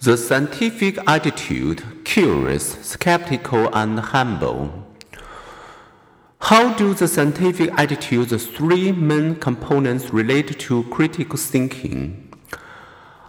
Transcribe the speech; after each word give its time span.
The 0.00 0.16
scientific 0.16 0.96
attitude 1.08 1.82
curious, 2.04 2.78
skeptical, 2.86 3.68
and 3.74 3.98
humble. 3.98 4.86
How 6.40 6.72
do 6.74 6.94
the 6.94 7.08
scientific 7.08 7.72
attitude, 7.76 8.28
the 8.28 8.38
three 8.38 8.92
main 8.92 9.34
components 9.34 10.10
relate 10.12 10.56
to 10.60 10.84
critical 10.84 11.36
thinking? 11.36 12.32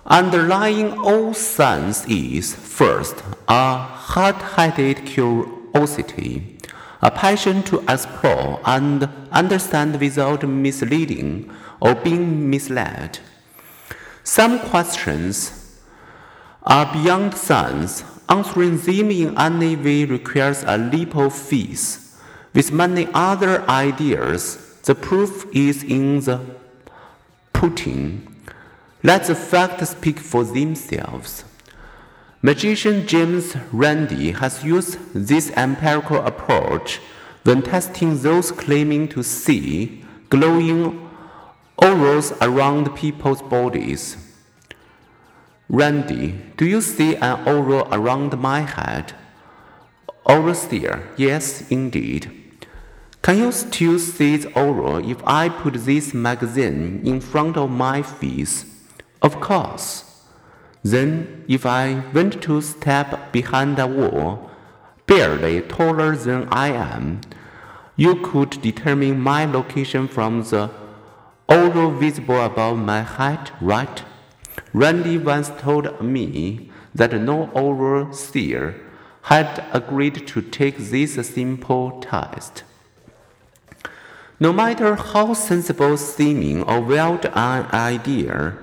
Underlying 0.05 0.96
all 1.00 1.34
science 1.34 2.05
is, 2.05 2.54
first, 2.54 3.23
a 3.47 3.77
hard 3.77 4.36
headed 4.36 5.07
curiosity, 5.07 6.59
a 7.01 7.09
passion 7.09 7.63
to 7.63 7.83
explore 7.89 8.61
and 8.63 9.09
understand 9.31 9.99
without 9.99 10.47
misleading 10.47 11.49
or 11.81 11.95
being 11.95 12.47
misled. 12.47 13.17
Some 14.23 14.59
questions 14.59 15.59
are 16.70 16.93
beyond 16.93 17.33
science. 17.33 18.04
Answering 18.29 18.77
them 18.77 19.10
in 19.10 19.37
any 19.37 19.75
way 19.75 20.05
requires 20.05 20.64
a 20.64 20.77
leap 20.77 21.15
of 21.15 21.33
faith. 21.33 22.05
With 22.54 22.71
many 22.71 23.07
other 23.14 23.68
ideas, 23.68 24.79
the 24.83 24.93
proof 24.93 25.47
is 25.51 25.83
in 25.83 26.21
the 26.21 26.39
pudding. 27.54 28.27
Let 29.01 29.25
the 29.25 29.36
facts 29.36 29.89
speak 29.89 30.19
for 30.19 30.43
themselves. 30.43 31.43
Magician 32.41 33.08
James 33.08 33.55
Randi 33.72 34.31
has 34.31 34.63
used 34.63 34.97
this 35.13 35.52
empirical 35.58 36.17
approach 36.25 37.02
when 37.44 37.63
testing 37.63 38.22
those 38.22 38.52
claiming 38.52 39.08
to 39.09 39.23
see 39.23 40.05
glowing 40.30 41.09
auras 41.77 42.31
around 42.41 42.95
people's 42.95 43.41
bodies. 43.41 44.28
Randi, 45.72 46.33
do 46.58 46.66
you 46.66 46.81
see 46.81 47.16
an 47.17 47.47
aura 47.47 47.88
around 47.91 48.36
my 48.39 48.61
head? 48.61 49.14
Aura 50.25 50.55
seer, 50.55 51.07
yes, 51.16 51.69
indeed. 51.69 52.31
Can 53.21 53.38
you 53.38 53.52
still 53.52 53.99
see 53.99 54.38
the 54.38 54.52
aura 54.59 55.03
if 55.03 55.21
I 55.27 55.47
put 55.47 55.75
this 55.75 56.11
magazine 56.11 57.02
in 57.05 57.21
front 57.21 57.55
of 57.55 57.69
my 57.69 58.02
face? 58.02 58.66
Of 59.21 59.39
course. 59.39 60.25
Then, 60.81 61.45
if 61.47 61.67
I 61.67 62.03
went 62.16 62.41
to 62.41 62.61
step 62.61 63.31
behind 63.31 63.77
a 63.77 63.85
wall, 63.85 64.49
barely 65.05 65.61
taller 65.61 66.16
than 66.16 66.47
I 66.49 66.69
am, 66.69 67.22
you 67.95 68.16
could 68.16 68.59
determine 68.63 69.19
my 69.19 69.45
location 69.45 70.07
from 70.07 70.41
the 70.41 70.72
aura 71.47 71.91
visible 71.91 72.41
above 72.41 72.79
my 72.79 73.03
head, 73.03 73.51
right? 73.61 74.01
Randi 74.73 75.17
once 75.17 75.50
told 75.58 76.02
me 76.02 76.72
that 76.94 77.14
no 77.14 77.50
aura 77.53 78.14
seer 78.14 78.75
had 79.23 79.66
agreed 79.73 80.28
to 80.28 80.42
take 80.42 80.78
this 80.78 81.14
simple 81.28 82.00
test. 82.02 82.64
No 84.40 84.53
matter 84.53 84.95
how 84.95 85.34
sensible 85.34 85.97
seeming 85.97 86.64
or 86.64 86.80
wild 86.80 87.25
an 87.25 87.66
idea, 87.73 88.58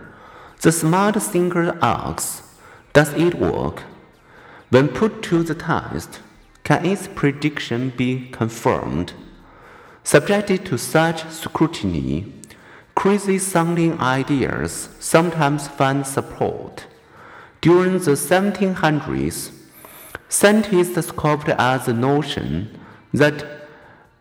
the 0.63 0.73
smart 0.73 1.23
thinker 1.23 1.79
asks, 1.83 2.43
Does 2.93 3.13
it 3.13 3.35
work? 3.35 3.83
When 4.71 4.89
put 4.89 5.23
to 5.25 5.43
the 5.43 5.55
test, 5.55 6.21
can 6.65 6.87
its 6.87 7.09
prediction 7.09 7.93
be 7.97 8.29
confirmed? 8.31 9.13
Subjected 10.03 10.65
to 10.67 10.79
such 10.79 11.29
scrutiny, 11.31 12.33
crazy 12.97 13.39
sounding 13.39 14.01
ideas 14.01 14.89
sometimes 14.99 15.69
find 15.69 16.05
support. 16.05 16.87
During 17.61 17.93
the 17.99 18.17
1700s, 18.17 19.53
scientists 20.29 21.07
scoffed 21.07 21.49
at 21.49 21.85
the 21.85 21.93
notion 21.93 22.81
that 23.13 23.45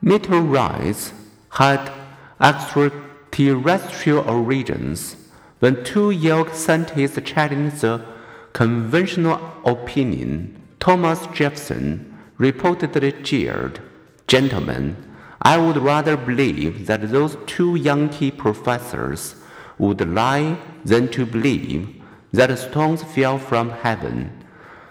meteorites 0.01 1.13
had 1.49 1.91
extraterrestrial 2.39 4.29
origins 4.29 5.15
when 5.59 5.83
two 5.83 6.11
Yale 6.11 6.53
scientists 6.53 7.17
challenged 7.23 7.81
the 7.81 8.05
conventional 8.51 9.39
opinion. 9.65 10.61
Thomas 10.79 11.25
Jefferson 11.33 12.13
reportedly 12.37 13.23
jeered, 13.23 13.79
Gentlemen, 14.27 14.97
I 15.45 15.57
would 15.57 15.77
rather 15.77 16.17
believe 16.17 16.87
that 16.87 17.11
those 17.11 17.37
two 17.45 17.75
Yankee 17.75 18.31
professors 18.31 19.35
would 19.77 20.01
lie 20.09 20.57
than 20.83 21.07
to 21.09 21.23
believe 21.23 22.01
that 22.33 22.57
stones 22.57 23.03
fell 23.03 23.37
from 23.37 23.69
heaven. 23.69 24.43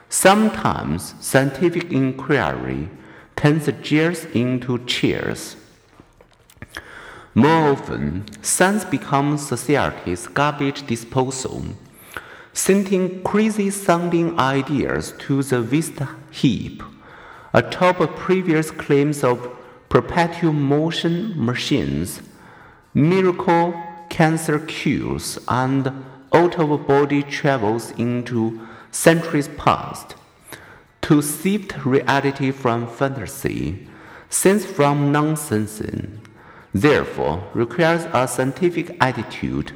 Sometimes 0.08 1.16
scientific 1.18 1.90
inquiry 1.90 2.88
turns 3.34 3.68
jeers 3.82 4.26
into 4.26 4.78
cheers. 4.86 5.56
More 7.34 7.72
often, 7.72 8.24
science 8.40 8.84
becomes 8.84 9.48
society's 9.48 10.28
garbage 10.28 10.86
disposal, 10.86 11.64
sending 12.52 13.24
crazy 13.24 13.70
sounding 13.70 14.38
ideas 14.38 15.14
to 15.26 15.42
the 15.42 15.60
waste 15.64 16.00
heap, 16.30 16.80
atop 17.52 17.98
previous 18.14 18.70
claims 18.70 19.24
of 19.24 19.50
perpetual 19.94 20.52
motion 20.52 21.32
machines, 21.36 22.20
miracle 22.94 23.72
cancer 24.10 24.58
cures, 24.58 25.38
and 25.46 25.86
out 26.32 26.58
of 26.58 26.84
body 26.88 27.22
travels 27.22 27.92
into 27.92 28.60
centuries 28.90 29.46
past. 29.56 30.16
To 31.02 31.22
sift 31.22 31.86
reality 31.86 32.50
from 32.50 32.88
fantasy, 32.88 33.86
sense 34.28 34.64
from 34.66 35.12
nonsense, 35.12 35.80
therefore, 36.72 37.48
requires 37.54 38.04
a 38.12 38.26
scientific 38.26 38.96
attitude, 39.00 39.70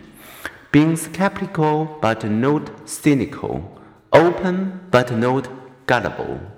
being 0.72 0.96
skeptical 0.96 1.96
but 2.02 2.28
not 2.28 2.88
cynical, 2.88 3.80
open 4.12 4.80
but 4.90 5.16
not 5.16 5.48
gullible. 5.86 6.57